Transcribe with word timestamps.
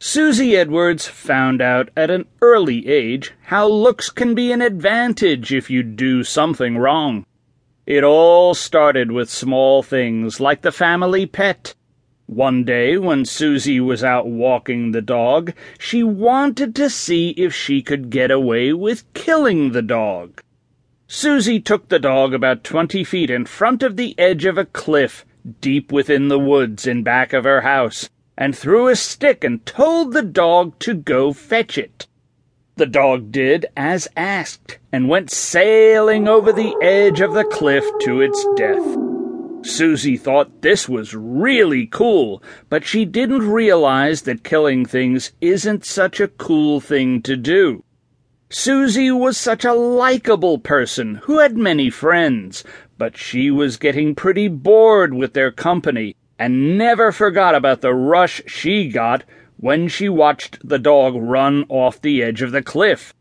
Susie 0.00 0.56
Edwards 0.56 1.06
found 1.06 1.62
out 1.62 1.88
at 1.96 2.10
an 2.10 2.26
early 2.42 2.86
age 2.88 3.32
how 3.44 3.66
looks 3.66 4.10
can 4.10 4.34
be 4.34 4.52
an 4.52 4.60
advantage 4.60 5.52
if 5.52 5.70
you 5.70 5.82
do 5.82 6.24
something 6.24 6.76
wrong. 6.76 7.24
It 7.86 8.02
all 8.02 8.54
started 8.54 9.12
with 9.12 9.30
small 9.30 9.82
things 9.82 10.40
like 10.40 10.62
the 10.62 10.72
family 10.72 11.26
pet. 11.26 11.74
One 12.26 12.64
day, 12.64 12.98
when 12.98 13.24
Susie 13.24 13.80
was 13.80 14.02
out 14.02 14.26
walking 14.26 14.90
the 14.90 15.02
dog, 15.02 15.52
she 15.78 16.02
wanted 16.02 16.74
to 16.76 16.90
see 16.90 17.30
if 17.30 17.54
she 17.54 17.80
could 17.82 18.10
get 18.10 18.30
away 18.30 18.72
with 18.72 19.10
killing 19.14 19.72
the 19.72 19.82
dog. 19.82 20.42
Susie 21.06 21.60
took 21.60 21.88
the 21.88 21.98
dog 21.98 22.34
about 22.34 22.64
twenty 22.64 23.04
feet 23.04 23.30
in 23.30 23.44
front 23.44 23.82
of 23.82 23.96
the 23.96 24.18
edge 24.18 24.44
of 24.44 24.58
a 24.58 24.64
cliff 24.64 25.24
deep 25.60 25.92
within 25.92 26.28
the 26.28 26.38
woods 26.38 26.86
in 26.86 27.02
back 27.02 27.32
of 27.32 27.44
her 27.44 27.60
house 27.60 28.08
and 28.36 28.56
threw 28.56 28.88
a 28.88 28.96
stick 28.96 29.44
and 29.44 29.64
told 29.64 30.12
the 30.12 30.22
dog 30.22 30.78
to 30.80 30.94
go 30.94 31.32
fetch 31.32 31.78
it. 31.78 32.06
The 32.76 32.86
dog 32.86 33.30
did 33.30 33.66
as 33.76 34.08
asked 34.16 34.78
and 34.90 35.08
went 35.08 35.30
sailing 35.30 36.26
over 36.26 36.52
the 36.52 36.74
edge 36.82 37.20
of 37.20 37.32
the 37.32 37.44
cliff 37.44 37.84
to 38.00 38.20
its 38.20 38.44
death. 38.56 38.96
Susie 39.62 40.16
thought 40.16 40.62
this 40.62 40.88
was 40.88 41.14
really 41.14 41.86
cool, 41.86 42.42
but 42.68 42.84
she 42.84 43.04
didn't 43.04 43.48
realize 43.48 44.22
that 44.22 44.42
killing 44.42 44.84
things 44.84 45.32
isn't 45.40 45.84
such 45.84 46.20
a 46.20 46.28
cool 46.28 46.80
thing 46.80 47.22
to 47.22 47.36
do. 47.36 47.84
Susie 48.50 49.10
was 49.10 49.36
such 49.36 49.64
a 49.64 49.72
likable 49.72 50.58
person 50.58 51.16
who 51.22 51.38
had 51.38 51.56
many 51.56 51.90
friends, 51.90 52.62
but 52.98 53.16
she 53.16 53.50
was 53.50 53.76
getting 53.76 54.14
pretty 54.14 54.48
bored 54.48 55.14
with 55.14 55.32
their 55.32 55.50
company 55.50 56.16
and 56.38 56.78
never 56.78 57.12
forgot 57.12 57.54
about 57.54 57.80
the 57.80 57.94
rush 57.94 58.42
she 58.46 58.88
got 58.88 59.24
when 59.56 59.88
she 59.88 60.08
watched 60.08 60.58
the 60.66 60.78
dog 60.78 61.14
run 61.16 61.64
off 61.68 62.00
the 62.00 62.22
edge 62.22 62.42
of 62.42 62.52
the 62.52 62.62
cliff. 62.62 63.12